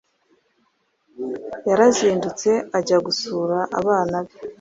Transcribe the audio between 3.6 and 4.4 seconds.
abana be